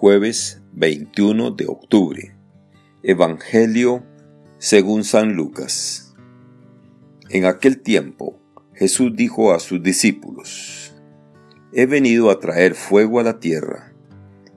jueves 0.00 0.62
21 0.74 1.50
de 1.50 1.66
octubre. 1.66 2.36
Evangelio 3.02 4.04
según 4.58 5.02
San 5.02 5.32
Lucas. 5.32 6.14
En 7.30 7.46
aquel 7.46 7.80
tiempo 7.80 8.38
Jesús 8.74 9.16
dijo 9.16 9.52
a 9.52 9.58
sus 9.58 9.82
discípulos, 9.82 10.94
He 11.72 11.86
venido 11.86 12.30
a 12.30 12.38
traer 12.38 12.76
fuego 12.76 13.18
a 13.18 13.24
la 13.24 13.40
tierra, 13.40 13.92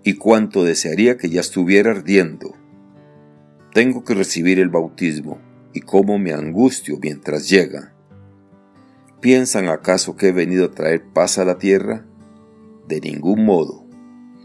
y 0.04 0.14
cuanto 0.14 0.64
desearía 0.64 1.18
que 1.18 1.32
ya 1.32 1.42
estuviera 1.42 1.90
ardiendo. 1.90 2.54
Tengo 3.74 4.04
que 4.04 4.14
recibir 4.14 4.60
el 4.60 4.70
bautismo, 4.70 5.40
y 5.74 5.80
cómo 5.80 6.20
me 6.20 6.34
angustio 6.34 7.00
mientras 7.02 7.50
llega. 7.50 7.96
¿Piensan 9.22 9.70
acaso 9.70 10.16
que 10.16 10.28
he 10.28 10.34
venido 10.34 10.66
a 10.66 10.72
traer 10.72 11.02
paz 11.02 11.40
a 11.40 11.46
la 11.46 11.58
tierra? 11.58 12.06
De 12.88 13.02
ningún 13.02 13.44
modo. 13.44 13.91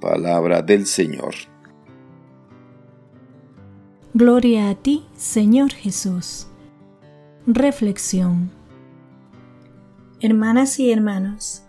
Palabra 0.00 0.60
del 0.60 0.86
Señor. 0.86 1.34
Gloria 4.12 4.68
a 4.68 4.74
ti, 4.74 5.06
Señor 5.16 5.72
Jesús. 5.72 6.48
Reflexión. 7.46 8.50
Hermanas 10.20 10.78
y 10.80 10.90
hermanos, 10.90 11.62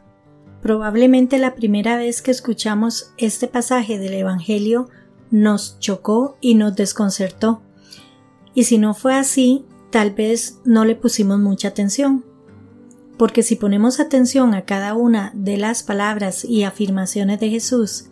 probablemente 0.61 1.37
la 1.37 1.55
primera 1.55 1.95
vez 1.95 2.21
que 2.21 2.31
escuchamos 2.31 3.13
este 3.17 3.47
pasaje 3.47 3.97
del 3.97 4.13
Evangelio 4.13 4.89
nos 5.31 5.79
chocó 5.79 6.37
y 6.41 6.55
nos 6.55 6.75
desconcertó. 6.75 7.61
Y 8.53 8.65
si 8.65 8.77
no 8.77 8.93
fue 8.93 9.15
así, 9.15 9.65
tal 9.89 10.11
vez 10.11 10.59
no 10.65 10.83
le 10.83 10.95
pusimos 10.95 11.39
mucha 11.39 11.69
atención. 11.69 12.25
Porque 13.17 13.41
si 13.41 13.55
ponemos 13.55 13.99
atención 13.99 14.53
a 14.53 14.63
cada 14.65 14.95
una 14.95 15.31
de 15.33 15.57
las 15.57 15.83
palabras 15.83 16.43
y 16.43 16.63
afirmaciones 16.63 17.39
de 17.39 17.49
Jesús, 17.49 18.09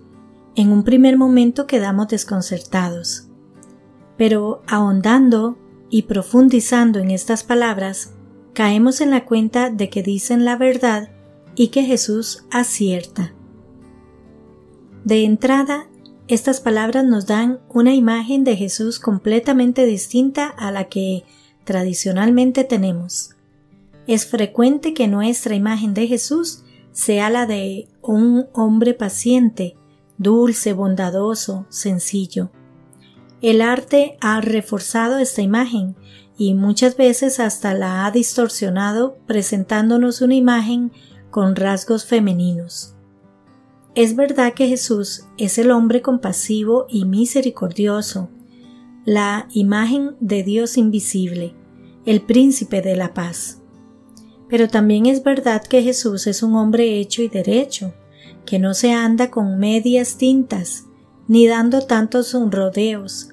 en 0.56 0.72
un 0.72 0.84
primer 0.84 1.18
momento 1.18 1.68
quedamos 1.68 2.08
desconcertados. 2.08 3.28
Pero 4.18 4.62
ahondando 4.68 5.58
y 5.90 6.04
profundizando 6.04 7.00
en 7.00 7.12
estas 7.12 7.44
palabras, 7.44 8.14
caemos 8.54 9.02
en 9.02 9.12
la 9.12 9.26
cuenta 9.26 9.70
de 9.70 9.90
que 9.90 10.02
dicen 10.02 10.46
la 10.46 10.56
verdad 10.56 11.10
y 11.56 11.68
que 11.68 11.84
Jesús 11.84 12.46
acierta. 12.52 13.34
De 15.04 15.24
entrada, 15.24 15.88
estas 16.28 16.62
palabras 16.62 17.06
nos 17.06 17.28
dan 17.28 17.60
una 17.70 17.94
imagen 17.94 18.44
de 18.44 18.56
Jesús 18.56 19.00
completamente 19.00 19.86
distinta 19.86 20.48
a 20.48 20.72
la 20.72 20.86
que 20.86 21.24
tradicionalmente 21.66 22.64
tenemos. 22.64 23.36
Es 24.08 24.26
frecuente 24.26 24.94
que 24.94 25.08
nuestra 25.08 25.56
imagen 25.56 25.94
de 25.94 26.08
Jesús 26.08 26.64
sea 26.92 27.30
la 27.30 27.46
de 27.46 27.88
un 28.02 28.48
hombre 28.54 28.94
paciente, 28.94 29.76
dulce, 30.18 30.74
bondadoso, 30.74 31.66
sencillo. 31.70 32.52
El 33.42 33.62
arte 33.62 34.18
ha 34.22 34.42
reforzado 34.42 35.18
esta 35.18 35.42
imagen 35.42 35.96
y 36.38 36.54
muchas 36.54 36.98
veces 36.98 37.40
hasta 37.40 37.74
la 37.74 38.06
ha 38.06 38.12
distorsionado 38.12 39.18
presentándonos 39.28 40.22
una 40.22 40.36
imagen 40.36 40.92
con 41.32 41.56
rasgos 41.56 42.06
femeninos. 42.06 42.96
Es 43.94 44.16
verdad 44.16 44.54
que 44.54 44.68
Jesús 44.68 45.26
es 45.38 45.58
el 45.58 45.72
hombre 45.72 46.02
compasivo 46.02 46.86
y 46.90 47.06
misericordioso, 47.06 48.30
la 49.06 49.48
imagen 49.54 50.16
de 50.20 50.44
Dios 50.44 50.78
invisible, 50.78 51.54
el 52.06 52.22
príncipe 52.22 52.82
de 52.82 52.96
la 52.96 53.14
paz. 53.14 53.62
Pero 54.50 54.68
también 54.68 55.06
es 55.06 55.24
verdad 55.24 55.64
que 55.64 55.82
Jesús 55.82 56.28
es 56.28 56.44
un 56.44 56.56
hombre 56.56 57.00
hecho 57.00 57.22
y 57.22 57.30
derecho, 57.30 57.94
que 58.46 58.60
no 58.60 58.74
se 58.74 58.92
anda 58.92 59.32
con 59.32 59.58
medias 59.58 60.18
tintas, 60.18 60.86
ni 61.28 61.48
dando 61.48 61.82
tantos 61.82 62.34
rodeos. 62.34 63.30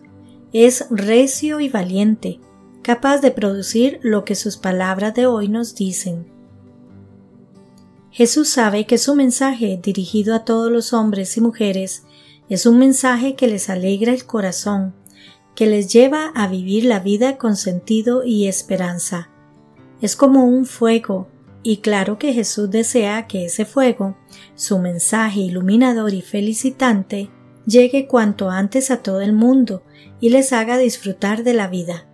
Es 0.53 0.87
recio 0.91 1.61
y 1.61 1.69
valiente, 1.69 2.41
capaz 2.83 3.19
de 3.19 3.31
producir 3.31 4.01
lo 4.03 4.25
que 4.25 4.35
sus 4.35 4.57
palabras 4.57 5.15
de 5.15 5.27
hoy 5.27 5.49
nos 5.49 5.75
dicen. 5.75 6.27
Jesús 8.11 8.49
sabe 8.49 8.87
que 8.87 8.99
su 8.99 9.15
mensaje 9.15 9.81
dirigido 9.83 10.35
a 10.35 10.45
todos 10.45 10.71
los 10.71 10.93
hombres 10.93 11.37
y 11.37 11.41
mujeres 11.41 12.03
es 12.49 12.67
un 12.67 12.79
mensaje 12.79 13.35
que 13.35 13.47
les 13.47 13.71
alegra 13.71 14.13
el 14.13 14.27
corazón, 14.27 14.95
que 15.55 15.67
les 15.67 15.91
lleva 15.91 16.27
a 16.35 16.47
vivir 16.47 16.85
la 16.85 17.01
vida 17.01 17.39
con 17.39 17.57
sentido 17.57 18.25
y 18.25 18.47
esperanza. 18.47 19.31
Es 20.03 20.17
como 20.17 20.45
un 20.45 20.67
fuego 20.67 21.29
y 21.63 21.79
claro 21.79 22.19
que 22.19 22.33
Jesús 22.33 22.71
desea 22.71 23.27
que 23.27 23.45
ese 23.45 23.65
fuego, 23.65 24.17
su 24.55 24.79
mensaje 24.79 25.41
iluminador 25.41 26.13
y 26.13 26.23
felicitante, 26.23 27.31
llegue 27.67 28.07
cuanto 28.07 28.51
antes 28.51 28.91
a 28.91 29.03
todo 29.03 29.21
el 29.21 29.33
mundo 29.33 29.83
y 30.21 30.31
les 30.31 30.53
haga 30.53 30.79
disfrutar 30.79 31.45
de 31.45 31.55
la 31.55 31.69
vida. 31.69 32.09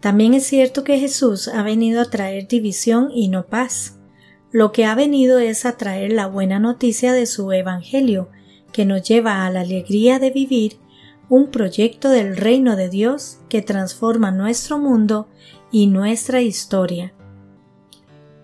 También 0.00 0.34
es 0.34 0.44
cierto 0.44 0.82
que 0.82 0.98
Jesús 0.98 1.46
ha 1.46 1.62
venido 1.62 2.00
a 2.00 2.10
traer 2.10 2.48
división 2.48 3.10
y 3.14 3.28
no 3.28 3.46
paz. 3.46 3.98
Lo 4.50 4.72
que 4.72 4.84
ha 4.84 4.96
venido 4.96 5.38
es 5.38 5.64
a 5.64 5.76
traer 5.76 6.12
la 6.12 6.26
buena 6.26 6.58
noticia 6.58 7.12
de 7.12 7.26
su 7.26 7.52
Evangelio, 7.52 8.28
que 8.72 8.84
nos 8.84 9.02
lleva 9.02 9.46
a 9.46 9.50
la 9.50 9.60
alegría 9.60 10.18
de 10.18 10.30
vivir 10.30 10.78
un 11.28 11.50
proyecto 11.50 12.10
del 12.10 12.36
reino 12.36 12.74
de 12.74 12.88
Dios 12.88 13.38
que 13.48 13.62
transforma 13.62 14.32
nuestro 14.32 14.78
mundo 14.78 15.28
y 15.70 15.86
nuestra 15.86 16.42
historia. 16.42 17.14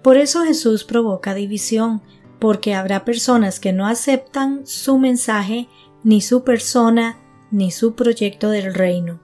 Por 0.03 0.17
eso 0.17 0.45
Jesús 0.45 0.85
provoca 0.85 1.35
división, 1.35 2.03
porque 2.39 2.75
habrá 2.75 3.05
personas 3.05 3.61
que 3.61 3.73
no 3.73 3.87
aceptan 3.87 4.67
su 4.67 4.99
mensaje, 4.99 5.69
ni 6.05 6.21
su 6.21 6.45
persona, 6.45 7.19
ni 7.51 7.71
su 7.71 7.95
proyecto 7.95 8.51
del 8.51 8.75
reino. 8.75 9.21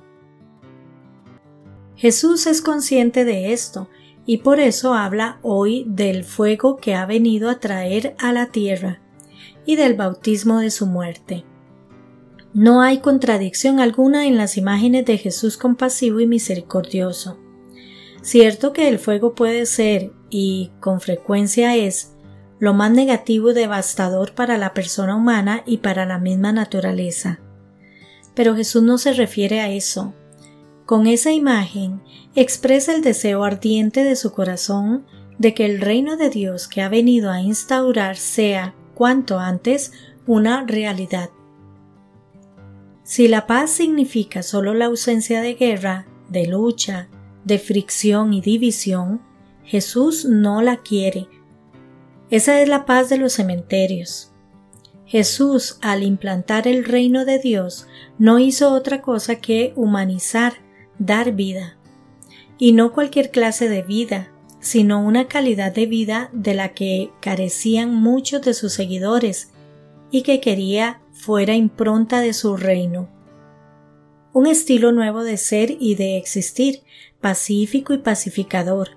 Jesús 1.96 2.46
es 2.46 2.60
consciente 2.60 3.24
de 3.24 3.52
esto 3.52 3.88
y 4.26 4.38
por 4.38 4.58
eso 4.58 4.94
habla 4.94 5.38
hoy 5.42 5.84
del 5.86 6.24
fuego 6.24 6.76
que 6.76 6.94
ha 6.94 7.06
venido 7.06 7.48
a 7.48 7.60
traer 7.60 8.16
a 8.18 8.32
la 8.32 8.46
tierra 8.46 9.00
y 9.64 9.76
del 9.76 9.94
bautismo 9.94 10.58
de 10.58 10.70
su 10.70 10.86
muerte. 10.86 11.44
No 12.52 12.82
hay 12.82 12.98
contradicción 12.98 13.80
alguna 13.80 14.26
en 14.26 14.36
las 14.36 14.56
imágenes 14.56 15.04
de 15.06 15.18
Jesús 15.18 15.56
compasivo 15.56 16.20
y 16.20 16.26
misericordioso. 16.26 17.38
Cierto 18.24 18.72
que 18.72 18.88
el 18.88 18.98
fuego 18.98 19.34
puede 19.34 19.66
ser, 19.66 20.10
y 20.30 20.72
con 20.80 21.02
frecuencia 21.02 21.76
es, 21.76 22.14
lo 22.58 22.72
más 22.72 22.90
negativo 22.90 23.50
y 23.50 23.54
devastador 23.54 24.34
para 24.34 24.56
la 24.56 24.72
persona 24.72 25.14
humana 25.14 25.62
y 25.66 25.78
para 25.78 26.06
la 26.06 26.18
misma 26.18 26.50
naturaleza. 26.50 27.40
Pero 28.34 28.56
Jesús 28.56 28.82
no 28.82 28.96
se 28.96 29.12
refiere 29.12 29.60
a 29.60 29.68
eso. 29.68 30.14
Con 30.86 31.06
esa 31.06 31.32
imagen 31.32 32.00
expresa 32.34 32.94
el 32.94 33.02
deseo 33.02 33.44
ardiente 33.44 34.04
de 34.04 34.16
su 34.16 34.32
corazón 34.32 35.04
de 35.36 35.52
que 35.52 35.66
el 35.66 35.82
reino 35.82 36.16
de 36.16 36.30
Dios 36.30 36.66
que 36.66 36.80
ha 36.80 36.88
venido 36.88 37.30
a 37.30 37.42
instaurar 37.42 38.16
sea, 38.16 38.74
cuanto 38.94 39.38
antes, 39.38 39.92
una 40.26 40.64
realidad. 40.64 41.28
Si 43.02 43.28
la 43.28 43.46
paz 43.46 43.70
significa 43.70 44.42
solo 44.42 44.72
la 44.72 44.86
ausencia 44.86 45.42
de 45.42 45.56
guerra, 45.56 46.06
de 46.30 46.46
lucha, 46.46 47.08
de 47.44 47.58
fricción 47.58 48.32
y 48.32 48.40
división, 48.40 49.20
Jesús 49.64 50.24
no 50.24 50.62
la 50.62 50.78
quiere. 50.78 51.28
Esa 52.30 52.60
es 52.60 52.68
la 52.68 52.86
paz 52.86 53.08
de 53.08 53.18
los 53.18 53.34
cementerios. 53.34 54.30
Jesús, 55.06 55.78
al 55.82 56.02
implantar 56.02 56.66
el 56.66 56.84
reino 56.84 57.24
de 57.24 57.38
Dios, 57.38 57.86
no 58.18 58.38
hizo 58.38 58.72
otra 58.72 59.02
cosa 59.02 59.36
que 59.36 59.72
humanizar, 59.76 60.54
dar 60.98 61.32
vida. 61.32 61.76
Y 62.58 62.72
no 62.72 62.92
cualquier 62.92 63.30
clase 63.30 63.68
de 63.68 63.82
vida, 63.82 64.32
sino 64.60 65.04
una 65.04 65.28
calidad 65.28 65.72
de 65.72 65.86
vida 65.86 66.30
de 66.32 66.54
la 66.54 66.72
que 66.72 67.10
carecían 67.20 67.94
muchos 67.94 68.42
de 68.42 68.54
sus 68.54 68.72
seguidores 68.72 69.50
y 70.10 70.22
que 70.22 70.40
quería 70.40 71.00
fuera 71.12 71.54
impronta 71.54 72.20
de 72.20 72.32
su 72.32 72.56
reino 72.56 73.13
un 74.34 74.48
estilo 74.48 74.90
nuevo 74.90 75.22
de 75.22 75.36
ser 75.36 75.76
y 75.78 75.94
de 75.94 76.18
existir, 76.18 76.82
pacífico 77.20 77.94
y 77.94 77.98
pacificador, 77.98 78.90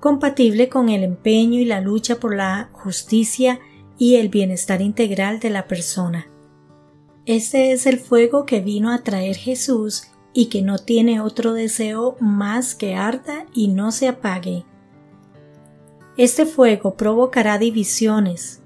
compatible 0.00 0.68
con 0.68 0.88
el 0.88 1.02
empeño 1.02 1.58
y 1.58 1.64
la 1.64 1.80
lucha 1.80 2.20
por 2.20 2.34
la 2.34 2.70
justicia 2.72 3.58
y 3.98 4.16
el 4.16 4.28
bienestar 4.28 4.80
integral 4.80 5.40
de 5.40 5.50
la 5.50 5.66
persona. 5.66 6.28
Este 7.26 7.72
es 7.72 7.86
el 7.86 7.98
fuego 7.98 8.46
que 8.46 8.60
vino 8.60 8.92
a 8.92 9.02
traer 9.02 9.34
Jesús 9.36 10.04
y 10.32 10.46
que 10.46 10.62
no 10.62 10.78
tiene 10.78 11.20
otro 11.20 11.54
deseo 11.54 12.16
más 12.20 12.76
que 12.76 12.94
arda 12.94 13.46
y 13.52 13.68
no 13.68 13.90
se 13.90 14.06
apague. 14.06 14.64
Este 16.16 16.46
fuego 16.46 16.94
provocará 16.94 17.58
divisiones. 17.58 18.62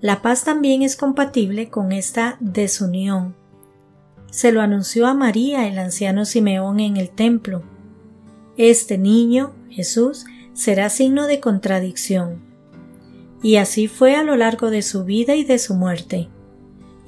La 0.00 0.22
paz 0.22 0.44
también 0.44 0.80
es 0.80 0.96
compatible 0.96 1.68
con 1.68 1.92
esta 1.92 2.38
desunión. 2.40 3.37
Se 4.30 4.52
lo 4.52 4.60
anunció 4.60 5.06
a 5.06 5.14
María 5.14 5.68
el 5.68 5.78
anciano 5.78 6.24
Simeón 6.24 6.80
en 6.80 6.96
el 6.96 7.10
templo. 7.10 7.62
Este 8.56 8.98
niño, 8.98 9.54
Jesús, 9.70 10.24
será 10.52 10.90
signo 10.90 11.26
de 11.26 11.40
contradicción. 11.40 12.42
Y 13.42 13.56
así 13.56 13.88
fue 13.88 14.16
a 14.16 14.22
lo 14.22 14.36
largo 14.36 14.70
de 14.70 14.82
su 14.82 15.04
vida 15.04 15.34
y 15.36 15.44
de 15.44 15.58
su 15.58 15.74
muerte 15.74 16.28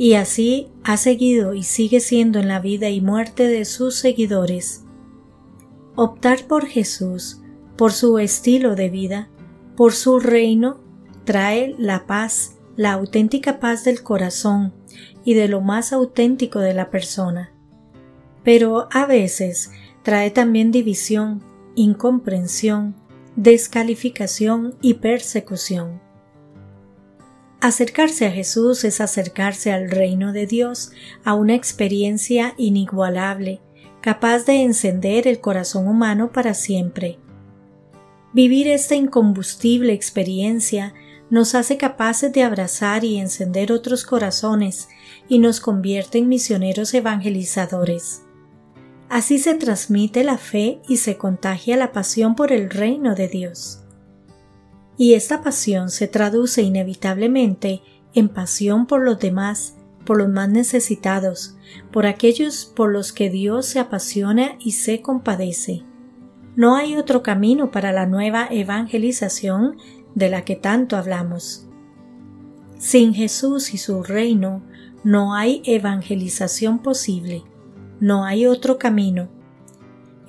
y 0.01 0.15
así 0.15 0.69
ha 0.83 0.97
seguido 0.97 1.53
y 1.53 1.63
sigue 1.63 2.01
siendo 2.01 2.39
en 2.39 2.49
la 2.49 2.59
vida 2.59 2.89
y 2.89 3.03
muerte 3.03 3.47
de 3.47 3.67
sus 3.67 3.97
seguidores. 3.97 4.83
Optar 5.95 6.47
por 6.47 6.65
Jesús, 6.65 7.43
por 7.77 7.93
su 7.93 8.19
estilo 8.19 8.77
de 8.77 8.89
vida, 8.89 9.29
por 9.77 9.93
su 9.93 10.19
reino, 10.19 10.81
trae 11.25 11.75
la 11.79 12.07
paz, 12.07 12.57
la 12.81 12.93
auténtica 12.93 13.61
paz 13.61 13.85
del 13.85 14.03
corazón 14.03 14.73
y 15.23 15.35
de 15.35 15.49
lo 15.49 15.61
más 15.61 15.93
auténtico 15.93 16.61
de 16.61 16.73
la 16.73 16.89
persona. 16.89 17.53
Pero 18.43 18.89
a 18.91 19.05
veces 19.05 19.71
trae 20.03 20.31
también 20.31 20.73
división, 20.73 21.43
incomprensión, 21.75 22.97
descalificación 23.37 24.77
y 24.81 24.95
persecución. 24.95 26.01
Acercarse 27.61 28.25
a 28.25 28.31
Jesús 28.31 28.83
es 28.85 29.03
acercarse 29.03 29.73
al 29.73 29.91
reino 29.91 30.33
de 30.33 30.47
Dios, 30.47 30.91
a 31.23 31.35
una 31.35 31.55
experiencia 31.55 32.55
inigualable, 32.57 33.61
capaz 34.01 34.47
de 34.47 34.63
encender 34.63 35.29
el 35.29 35.41
corazón 35.41 35.87
humano 35.87 36.33
para 36.33 36.55
siempre. 36.55 37.19
Vivir 38.33 38.69
esta 38.69 38.95
incombustible 38.95 39.93
experiencia 39.93 40.95
nos 41.31 41.55
hace 41.55 41.77
capaces 41.77 42.33
de 42.33 42.43
abrazar 42.43 43.05
y 43.05 43.19
encender 43.19 43.73
otros 43.73 44.05
corazones 44.05 44.89
y 45.29 45.39
nos 45.39 45.61
convierte 45.61 46.19
en 46.19 46.29
misioneros 46.29 46.93
evangelizadores. 46.93 48.23
Así 49.09 49.39
se 49.39 49.55
transmite 49.55 50.25
la 50.25 50.39
fe 50.39 50.81
y 50.89 50.99
se 50.99 51.17
contagia 51.17 51.77
la 51.77 51.93
pasión 51.93 52.35
por 52.35 52.53
el 52.53 52.69
reino 52.69 53.15
de 53.15 53.29
Dios 53.29 53.81
y 55.01 55.15
esta 55.15 55.41
pasión 55.41 55.89
se 55.89 56.09
traduce 56.09 56.61
inevitablemente 56.61 57.81
en 58.13 58.29
pasión 58.29 58.85
por 58.85 59.03
los 59.03 59.19
demás, 59.19 59.79
por 60.05 60.19
los 60.19 60.29
más 60.29 60.51
necesitados, 60.51 61.57
por 61.91 62.05
aquellos 62.05 62.71
por 62.77 62.93
los 62.93 63.15
que 63.15 63.31
Dios 63.31 63.65
se 63.65 63.79
apasiona 63.79 64.59
y 64.61 64.73
se 64.73 65.01
compadece. 65.01 65.85
No 66.55 66.77
hay 66.77 66.99
otro 66.99 67.23
camino 67.23 67.71
para 67.71 67.93
la 67.93 68.05
nueva 68.05 68.47
evangelización 68.51 69.79
de 70.15 70.29
la 70.29 70.45
que 70.45 70.57
tanto 70.57 70.97
hablamos. 70.97 71.67
Sin 72.79 73.15
Jesús 73.15 73.75
y 73.75 73.79
su 73.79 74.03
reino 74.03 74.63
no 75.05 75.35
hay 75.35 75.63
evangelización 75.65 76.79
posible, 76.81 77.43
no 78.01 78.25
hay 78.25 78.47
otro 78.47 78.79
camino. 78.79 79.29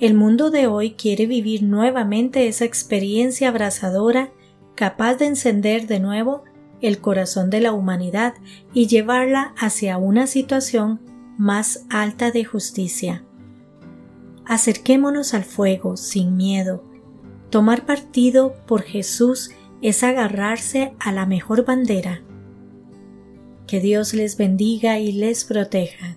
El 0.00 0.14
mundo 0.14 0.50
de 0.50 0.66
hoy 0.66 0.92
quiere 0.92 1.26
vivir 1.26 1.62
nuevamente 1.62 2.48
esa 2.48 2.64
experiencia 2.64 3.48
abrazadora 3.48 4.32
capaz 4.74 5.14
de 5.16 5.26
encender 5.26 5.86
de 5.86 6.00
nuevo 6.00 6.44
el 6.80 7.00
corazón 7.00 7.50
de 7.50 7.60
la 7.60 7.72
humanidad 7.72 8.34
y 8.74 8.88
llevarla 8.88 9.54
hacia 9.56 9.98
una 9.98 10.26
situación 10.26 11.00
más 11.38 11.86
alta 11.88 12.30
de 12.30 12.44
justicia. 12.44 13.24
Acerquémonos 14.44 15.34
al 15.34 15.44
fuego 15.44 15.96
sin 15.96 16.36
miedo. 16.36 16.84
Tomar 17.50 17.86
partido 17.86 18.54
por 18.66 18.82
Jesús 18.82 19.50
es 19.82 20.02
agarrarse 20.04 20.94
a 20.98 21.12
la 21.12 21.26
mejor 21.26 21.64
bandera. 21.64 22.22
Que 23.66 23.80
Dios 23.80 24.14
les 24.14 24.36
bendiga 24.36 24.98
y 24.98 25.12
les 25.12 25.44
proteja. 25.44 26.16